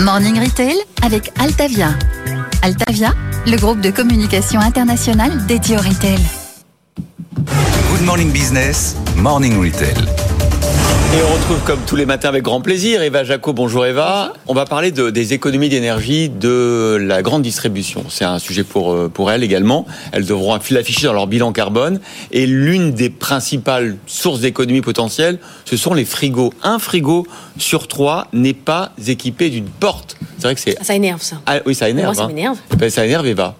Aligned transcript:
Morning 0.00 0.38
Retail 0.40 0.76
avec 1.02 1.30
Altavia. 1.38 1.90
Altavia, 2.62 3.12
le 3.46 3.56
groupe 3.56 3.80
de 3.80 3.90
communication 3.90 4.60
internationale 4.60 5.46
dédié 5.46 5.76
au 5.76 5.80
retail. 5.80 6.18
Good 7.90 8.02
Morning 8.04 8.32
Business, 8.32 8.96
Morning 9.16 9.58
Retail. 9.60 10.33
Et 11.14 11.22
on 11.22 11.32
retrouve 11.32 11.62
comme 11.64 11.78
tous 11.86 11.94
les 11.94 12.06
matins 12.06 12.28
avec 12.28 12.42
grand 12.42 12.60
plaisir 12.60 13.00
Eva 13.00 13.22
Jaco. 13.22 13.52
Bonjour 13.52 13.86
Eva. 13.86 14.32
On 14.48 14.54
va 14.54 14.64
parler 14.64 14.90
de, 14.90 15.10
des 15.10 15.32
économies 15.32 15.68
d'énergie 15.68 16.28
de 16.28 16.98
la 17.00 17.22
grande 17.22 17.42
distribution. 17.42 18.04
C'est 18.08 18.24
un 18.24 18.40
sujet 18.40 18.64
pour, 18.64 18.92
euh, 18.92 19.08
pour 19.08 19.30
elles 19.30 19.44
également. 19.44 19.86
Elles 20.10 20.26
devront 20.26 20.58
l'afficher 20.70 21.06
dans 21.06 21.12
leur 21.12 21.28
bilan 21.28 21.52
carbone. 21.52 22.00
Et 22.32 22.46
l'une 22.46 22.90
des 22.90 23.10
principales 23.10 23.96
sources 24.08 24.40
d'économies 24.40 24.80
potentielles, 24.80 25.38
ce 25.64 25.76
sont 25.76 25.94
les 25.94 26.04
frigos. 26.04 26.52
Un 26.64 26.80
frigo 26.80 27.28
sur 27.58 27.86
trois 27.86 28.26
n'est 28.32 28.52
pas 28.52 28.90
équipé 29.06 29.50
d'une 29.50 29.68
porte. 29.68 30.16
C'est 30.38 30.48
vrai 30.48 30.56
que 30.56 30.60
c'est. 30.60 30.82
Ça 30.82 30.96
énerve 30.96 31.22
ça. 31.22 31.36
Ah, 31.46 31.60
oui, 31.64 31.76
ça 31.76 31.88
énerve. 31.88 32.06
Moi, 32.06 32.14
ça 32.16 32.24
hein. 32.24 32.26
m'énerve. 32.26 32.58
Ben, 32.76 32.90
ça 32.90 33.06
énerve 33.06 33.28
Eva. 33.28 33.54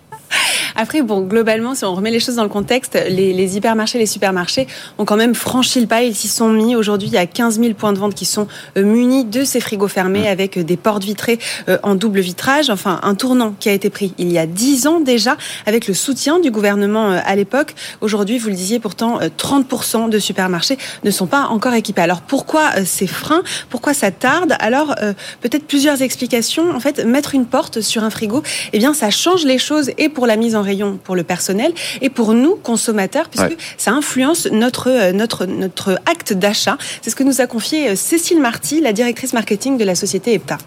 Après, 0.77 1.03
bon, 1.03 1.21
globalement, 1.23 1.75
si 1.75 1.85
on 1.85 1.95
remet 1.95 2.11
les 2.11 2.21
choses 2.21 2.37
dans 2.37 2.43
le 2.43 2.49
contexte, 2.49 2.99
les, 3.09 3.33
les 3.33 3.57
hypermarchés, 3.57 3.99
les 3.99 4.07
supermarchés 4.07 4.67
ont 4.99 5.05
quand 5.05 5.17
même 5.17 5.35
franchi 5.35 5.81
le 5.81 5.87
pas. 5.87 6.03
Ils 6.03 6.15
s'y 6.15 6.29
sont 6.29 6.49
mis. 6.49 6.75
Aujourd'hui, 6.75 7.09
il 7.09 7.15
y 7.15 7.19
a 7.19 7.27
15 7.27 7.61
000 7.61 7.75
points 7.75 7.93
de 7.93 7.99
vente 7.99 8.15
qui 8.15 8.25
sont 8.25 8.49
euh, 8.77 8.83
munis 8.83 9.25
de 9.25 9.45
ces 9.45 9.61
frigos 9.61 9.89
fermés 9.89 10.29
avec 10.29 10.59
des 10.59 10.77
portes 10.77 11.05
vitrées 11.05 11.39
euh, 11.69 11.79
en 11.83 11.95
double 11.95 12.21
vitrage. 12.21 12.71
Enfin, 12.71 12.99
un 13.03 13.15
tournant 13.15 13.55
qui 13.61 13.69
a 13.69 13.73
été 13.73 13.89
pris 13.89 14.15
il 14.19 14.33
y 14.33 14.39
a 14.39 14.47
10 14.47 14.87
ans 14.87 15.01
déjà 15.01 15.37
avec 15.67 15.87
le 15.87 15.95
soutien 15.95 16.41
du 16.41 16.51
gouvernement 16.51 17.13
euh, 17.13 17.21
à 17.25 17.37
l'époque. 17.37 17.75
Aujourd'hui, 18.01 18.39
vous 18.39 18.49
le 18.49 18.55
disiez, 18.55 18.81
pourtant, 18.81 19.21
30% 19.21 20.09
de 20.09 20.19
supermarchés 20.19 20.79
ne 21.05 21.11
sont 21.11 21.27
pas 21.27 21.47
encore 21.47 21.75
équipés. 21.75 22.03
Alors, 22.03 22.21
pourquoi 22.21 22.85
ces 22.85 23.07
freins? 23.07 23.43
Pourquoi 23.71 23.95
ça 23.95 24.11
tarde? 24.11 24.57
Alors, 24.59 24.95
peut-être 25.41 25.67
plusieurs 25.67 26.03
explications. 26.03 26.71
En 26.75 26.81
fait, 26.81 27.05
mettre 27.05 27.35
une 27.35 27.47
porte 27.47 27.81
sur 27.81 28.03
un 28.03 28.11
frigo, 28.11 28.43
eh 28.73 28.79
bien, 28.79 28.95
ça 28.95 29.11
change 29.11 29.45
les 29.45 29.59
choses 29.59 29.91
et 29.99 30.09
pour 30.09 30.27
la 30.27 30.37
mise 30.37 30.57
en 30.57 30.64
rayon 30.65 30.99
pour 31.03 31.15
le 31.15 31.23
personnel 31.23 31.73
et 32.01 32.11
pour 32.11 32.35
nous, 32.35 32.57
consommateurs, 32.57 33.29
puisque 33.29 33.51
ouais. 33.51 33.57
ça 33.77 33.93
influence 33.93 34.51
notre, 34.51 34.91
euh, 34.91 35.13
notre, 35.13 35.47
notre 35.47 36.01
acte 36.07 36.33
d'achat. 36.33 36.77
C'est 37.03 37.11
ce 37.11 37.17
que 37.17 37.23
nous 37.23 37.41
a 37.41 37.47
confié 37.47 37.91
euh, 37.91 37.95
Cécile 37.95 38.41
Marty, 38.41 38.81
la 38.81 38.93
directrice 38.93 39.33
marketing 39.33 39.79
de 39.79 39.85
la 39.85 39.95
société 39.95 40.35
EPTA. 40.35 40.59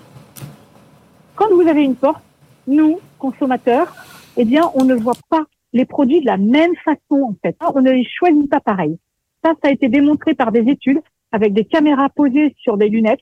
Quand 1.36 1.50
vous 1.54 1.68
avez 1.68 1.82
une 1.82 1.96
porte, 1.96 2.22
nous, 2.68 3.00
consommateurs, 3.20 3.94
eh 4.38 4.46
bien, 4.46 4.72
on 4.76 4.86
ne 4.86 4.96
voit 4.96 5.18
pas 5.30 5.44
les 5.74 5.86
produits 5.86 6.22
de 6.22 6.26
la 6.26 6.38
même 6.38 6.76
façon, 6.84 7.22
en 7.24 7.36
fait. 7.42 7.56
On 7.74 7.82
ne 7.82 7.92
les 7.92 8.06
choisit 8.06 8.50
pas 8.50 8.60
pareil. 8.60 8.98
Ça, 9.44 9.52
ça 9.62 9.70
a 9.70 9.72
été 9.72 9.90
démontré 9.90 10.34
par 10.34 10.52
des 10.52 10.62
études 10.62 11.00
avec 11.32 11.54
des 11.54 11.66
caméras 11.66 12.10
posées 12.10 12.56
sur 12.58 12.78
des 12.78 12.90
lunettes 12.90 13.20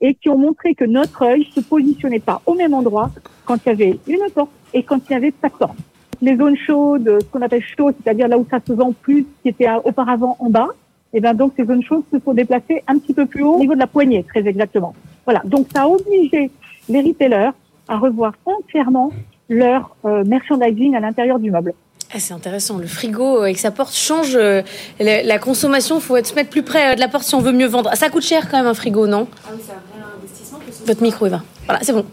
et 0.00 0.14
qui 0.14 0.28
ont 0.28 0.38
montré 0.38 0.74
que 0.74 0.84
notre 0.84 1.22
œil 1.22 1.46
se 1.54 1.60
positionnait 1.60 2.20
pas 2.20 2.42
au 2.46 2.54
même 2.54 2.74
endroit 2.74 3.10
quand 3.44 3.56
il 3.64 3.68
y 3.68 3.72
avait 3.72 3.98
une 4.06 4.30
porte 4.34 4.50
et 4.74 4.82
quand 4.82 4.98
il 4.98 5.10
n'y 5.10 5.16
avait 5.16 5.30
pas 5.30 5.48
de 5.48 5.54
porte 5.54 5.76
les 6.22 6.36
zones 6.36 6.56
chaudes, 6.56 7.18
ce 7.20 7.26
qu'on 7.26 7.42
appelle 7.42 7.62
chaudes, 7.76 7.94
c'est-à-dire 8.02 8.28
là 8.28 8.38
où 8.38 8.46
ça 8.48 8.60
se 8.66 8.72
vend 8.72 8.92
plus, 8.92 9.26
qui 9.42 9.48
était 9.48 9.68
auparavant 9.84 10.36
en 10.38 10.48
bas, 10.48 10.68
et 11.12 11.20
bien 11.20 11.34
donc 11.34 11.52
ces 11.56 11.66
zones 11.66 11.82
chaudes 11.82 12.04
se 12.10 12.18
sont 12.20 12.32
déplacées 12.32 12.82
un 12.86 12.96
petit 12.98 13.12
peu 13.12 13.26
plus 13.26 13.42
haut 13.42 13.56
au 13.56 13.58
niveau 13.58 13.74
de 13.74 13.80
la 13.80 13.88
poignée, 13.88 14.24
très 14.24 14.46
exactement. 14.46 14.94
Voilà, 15.24 15.42
donc 15.44 15.66
ça 15.74 15.82
a 15.82 15.88
obligé 15.88 16.50
les 16.88 17.00
retailers 17.02 17.50
à 17.88 17.98
revoir 17.98 18.32
entièrement 18.46 19.12
leur 19.48 19.94
euh, 20.04 20.24
merchandising 20.24 20.94
à 20.94 21.00
l'intérieur 21.00 21.38
du 21.38 21.50
meuble. 21.50 21.74
Ah, 22.14 22.18
c'est 22.18 22.34
intéressant. 22.34 22.78
Le 22.78 22.86
frigo 22.86 23.38
avec 23.40 23.58
sa 23.58 23.70
porte 23.70 23.94
change 23.94 24.36
euh, 24.36 24.62
la, 25.00 25.22
la, 25.22 25.38
consommation. 25.38 25.96
Il 25.96 26.02
faut 26.02 26.22
se 26.22 26.34
mettre 26.34 26.50
plus 26.50 26.62
près 26.62 26.92
euh, 26.92 26.94
de 26.94 27.00
la 27.00 27.08
porte 27.08 27.24
si 27.24 27.34
on 27.34 27.40
veut 27.40 27.52
mieux 27.52 27.66
vendre. 27.66 27.90
Ça 27.96 28.10
coûte 28.10 28.22
cher 28.22 28.50
quand 28.50 28.58
même 28.58 28.66
un 28.66 28.74
frigo, 28.74 29.06
non? 29.06 29.26
Ah 29.44 29.50
oui, 29.54 29.60
c'est 29.64 29.72
un 29.72 29.76
vrai 29.76 30.06
investissement. 30.18 30.58
Votre 30.86 31.02
micro, 31.02 31.26
Eva. 31.26 31.42
Voilà, 31.66 31.80
c'est 31.82 31.92
bon. 31.92 32.04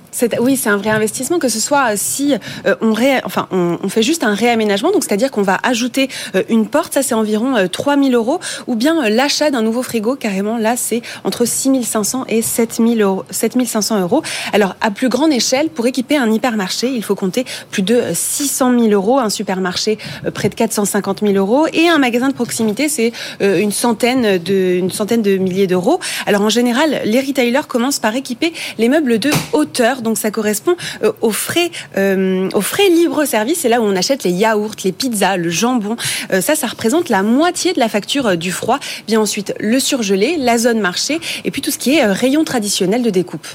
Oui, 0.42 0.58
c'est 0.58 0.70
un 0.70 0.78
vrai 0.78 0.92
investissement, 0.92 1.40
que 1.40 1.48
ce 1.48 1.60
soit 1.60 1.96
si 1.96 2.36
euh, 2.66 2.76
on, 2.82 3.90
fait 3.90 4.04
juste 4.04 4.24
un 4.24 4.34
réaménagement, 4.34 4.92
donc 4.92 5.04
c'est-à-dire 5.04 5.32
qu'on 5.32 5.42
va 5.42 5.58
ajouter 5.64 6.10
euh, 6.36 6.44
une 6.50 6.68
porte, 6.68 6.94
ça 6.94 7.02
c'est 7.02 7.16
environ 7.16 7.56
euh, 7.56 7.68
3000 7.68 8.14
euros, 8.14 8.40
ou 8.68 8.76
bien 8.76 9.04
euh, 9.04 9.10
l'achat 9.10 9.50
d'un 9.50 9.62
nouveau 9.62 9.82
frigo, 9.82 10.16
carrément 10.16 10.58
là 10.58 10.76
c'est 10.78 11.02
entre 11.24 11.46
6500 11.46 12.26
et 12.28 12.42
7000 12.42 13.02
euros, 13.02 13.24
7500 13.32 14.02
euros. 14.02 14.22
Alors 14.54 14.76
à 14.82 14.92
plus 14.92 15.10
grande 15.10 15.32
échelle, 15.32 15.70
pour 15.70 15.88
équiper 15.88 16.18
un 16.18 16.32
hypermarché, 16.32 16.92
il 16.94 17.04
faut 17.04 17.16
compter 17.16 17.46
plus 17.72 17.82
de 17.82 18.02
600 18.14 18.78
000 18.80 18.92
euros, 18.92 19.20
un 19.20 19.30
supermarché 19.30 19.98
euh, 20.26 20.32
près 20.32 20.50
de 20.50 20.56
450 20.56 21.22
000 21.22 21.34
euros, 21.34 21.68
et 21.74 21.90
un 21.90 21.98
magasin 21.98 22.28
de 22.28 22.34
proximité 22.34 22.90
c'est 22.90 23.12
euh, 23.42 23.60
une 23.60 23.72
centaine 23.72 24.38
de, 24.38 24.76
une 24.78 24.92
centaine 24.92 25.22
de 25.22 25.38
milliers 25.38 25.68
d'euros. 25.68 26.00
Alors 26.26 26.42
en 26.42 26.50
général, 26.50 27.02
les 27.06 27.20
retailers 27.20 27.68
commencent 27.68 28.00
par 28.00 28.16
équiper 28.16 28.54
les 28.78 28.90
meubles 28.90 29.18
de 29.18 29.32
hauteur. 29.54 30.02
Donc 30.02 30.18
ça 30.18 30.32
correspond 30.32 30.76
euh, 31.04 31.12
aux 31.22 31.32
frais, 31.32 31.72
euh, 31.98 32.50
aux 32.54 32.62
frais 32.62 32.90
libre 32.90 33.26
service. 33.26 33.60
C'est 33.60 33.70
là 33.70 33.82
où 33.82 33.86
on 33.86 33.96
achète 33.96 34.24
les 34.24 34.32
yaourts, 34.32 34.76
les 34.84 34.92
pizzas, 34.92 35.38
le 35.38 35.50
jambon. 35.50 35.96
Euh, 36.32 36.42
ça, 36.42 36.56
ça 36.56 36.68
représente 36.68 37.10
la 37.10 37.24
moitié 37.24 37.74
de 37.74 37.80
la 37.80 37.90
facture 37.90 38.28
euh, 38.28 38.36
du 38.36 38.52
froid. 38.52 38.80
Bien 39.08 39.20
ensuite 39.20 39.54
le 39.60 39.80
surgelé, 39.80 40.38
la 40.38 40.58
zone 40.58 40.80
marché, 40.80 41.20
et 41.44 41.52
puis 41.52 41.62
tout 41.62 41.72
ce 41.72 41.78
qui 41.78 41.96
est 41.96 42.06
rayon 42.06 42.44
traditionnel 42.44 43.02
de 43.02 43.10
découpe. 43.10 43.48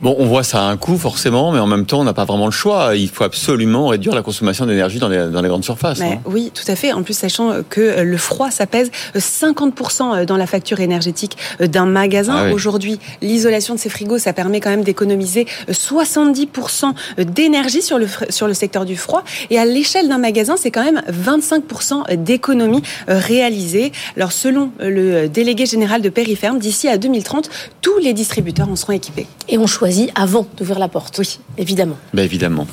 Bon, 0.00 0.14
on 0.16 0.26
voit 0.26 0.44
ça 0.44 0.60
a 0.60 0.70
un 0.70 0.76
coût 0.76 0.96
forcément, 0.96 1.50
mais 1.50 1.58
en 1.58 1.66
même 1.66 1.84
temps, 1.84 2.00
on 2.00 2.04
n'a 2.04 2.12
pas 2.12 2.24
vraiment 2.24 2.46
le 2.46 2.52
choix. 2.52 2.94
Il 2.94 3.08
faut 3.08 3.24
absolument 3.24 3.88
réduire 3.88 4.14
la 4.14 4.22
consommation 4.22 4.64
d'énergie 4.64 5.00
dans 5.00 5.08
les, 5.08 5.28
dans 5.28 5.42
les 5.42 5.48
grandes 5.48 5.64
surfaces. 5.64 5.98
Mais 5.98 6.12
hein. 6.12 6.20
Oui, 6.24 6.52
tout 6.54 6.70
à 6.70 6.76
fait. 6.76 6.92
En 6.92 7.02
plus, 7.02 7.14
sachant 7.14 7.62
que 7.68 8.00
le 8.02 8.16
froid, 8.16 8.52
ça 8.52 8.66
pèse 8.66 8.92
50% 9.16 10.24
dans 10.24 10.36
la 10.36 10.46
facture 10.46 10.78
énergétique 10.78 11.36
d'un 11.58 11.86
magasin. 11.86 12.34
Ah 12.36 12.44
oui. 12.46 12.52
Aujourd'hui, 12.52 13.00
l'isolation 13.22 13.74
de 13.74 13.80
ces 13.80 13.88
frigos, 13.88 14.18
ça 14.18 14.32
permet 14.32 14.60
quand 14.60 14.70
même 14.70 14.84
d'économiser 14.84 15.46
70% 15.68 16.94
d'énergie 17.18 17.82
sur 17.82 17.98
le, 17.98 18.06
sur 18.28 18.46
le 18.46 18.54
secteur 18.54 18.84
du 18.84 18.96
froid. 18.96 19.24
Et 19.50 19.58
à 19.58 19.64
l'échelle 19.64 20.08
d'un 20.08 20.18
magasin, 20.18 20.54
c'est 20.56 20.70
quand 20.70 20.84
même 20.84 21.02
25% 21.10 22.16
d'économie 22.22 22.82
réalisée. 23.08 23.90
Alors, 24.16 24.30
selon 24.30 24.70
le 24.78 25.26
délégué 25.26 25.66
général 25.66 26.02
de 26.02 26.08
Périferme, 26.08 26.60
d'ici 26.60 26.86
à 26.86 26.98
2030, 26.98 27.50
tous 27.82 27.98
les 27.98 28.12
distributeurs 28.12 28.68
en 28.68 28.76
seront 28.76 28.92
équipés. 28.92 29.26
Et 29.48 29.58
on 29.58 29.66
choisit 29.66 29.87
avant 30.14 30.46
d'ouvrir 30.56 30.78
la 30.78 30.88
porte. 30.88 31.18
Oui, 31.18 31.38
évidemment. 31.56 31.96
Ben 32.14 32.24
évidemment. 32.24 32.66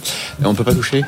On 0.44 0.52
ne 0.52 0.56
peut 0.56 0.64
pas 0.64 0.74
toucher? 0.74 1.03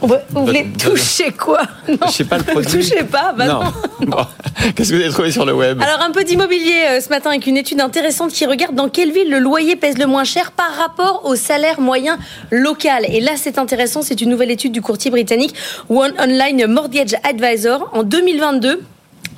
On 0.00 0.08
peut, 0.08 0.18
Vous 0.30 0.46
voulez 0.46 0.66
toucher 0.78 1.30
quoi? 1.32 1.62
Non. 1.88 1.96
Je 2.06 2.12
sais 2.12 2.24
pas 2.24 2.38
le 2.38 2.44
produit. 2.44 2.70
Touchez 2.70 3.04
pas 3.04 3.32
bah 3.36 3.46
non. 3.46 3.64
non. 3.64 3.72
Bon. 4.06 4.26
Qu'est-ce 4.74 4.90
que 4.90 4.96
vous 4.96 5.02
avez 5.02 5.10
trouvé 5.12 5.30
sur 5.30 5.44
le 5.46 5.54
web? 5.54 5.80
Alors 5.80 6.02
un 6.02 6.10
peu 6.10 6.24
d'immobilier 6.24 6.84
euh, 6.88 7.00
ce 7.00 7.08
matin 7.08 7.30
avec 7.30 7.46
une 7.46 7.56
étude 7.56 7.80
intéressante 7.80 8.32
qui 8.32 8.44
regarde 8.46 8.74
dans 8.74 8.88
quelle 8.88 9.12
ville 9.12 9.30
le 9.30 9.38
loyer 9.38 9.76
pèse 9.76 9.98
le 9.98 10.06
moins 10.06 10.24
cher 10.24 10.52
par 10.52 10.74
rapport 10.76 11.22
au 11.24 11.36
salaire 11.36 11.80
moyen 11.80 12.18
local. 12.50 13.04
Et 13.08 13.20
là 13.20 13.32
c'est 13.36 13.58
intéressant, 13.58 14.02
c'est 14.02 14.20
une 14.20 14.30
nouvelle 14.30 14.50
étude 14.50 14.72
du 14.72 14.82
courtier 14.82 15.10
britannique 15.10 15.54
One 15.88 16.12
Online 16.20 16.66
Mortgage 16.66 17.14
Advisor 17.22 17.90
en 17.92 18.02
2022. 18.02 18.82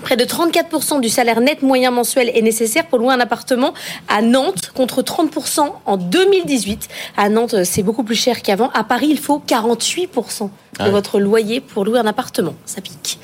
Près 0.03 0.17
de 0.17 0.25
34% 0.25 1.01
du 1.01 1.09
salaire 1.09 1.41
net 1.41 1.63
moyen 1.63 1.91
mensuel 1.91 2.31
est 2.35 2.43
nécessaire 2.43 2.87
pour 2.87 2.99
louer 2.99 3.15
un 3.15 3.21
appartement 3.21 3.75
à 4.09 4.23
Nantes, 4.23 4.71
contre 4.75 5.03
30% 5.03 5.69
en 5.85 5.97
2018. 5.97 6.89
À 7.17 7.29
Nantes, 7.29 7.65
c'est 7.65 7.83
beaucoup 7.83 8.05
plus 8.05 8.15
cher 8.15 8.43
qu'avant. 8.43 8.71
À 8.71 8.85
Paris, 8.85 9.09
il 9.11 9.19
faut 9.19 9.43
48% 9.47 10.45
de 10.45 10.51
Ah 10.79 10.85
ouais. 10.85 10.91
votre 10.91 11.19
loyer 11.19 11.61
pour 11.61 11.85
louer 11.85 11.99
un 11.99 12.07
appartement. 12.07 12.55
Ça 12.67 12.81
pique. 12.81 13.19